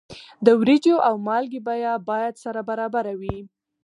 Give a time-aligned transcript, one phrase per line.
[0.45, 3.37] د وریجو او مالګې بیه باید سره برابره وي.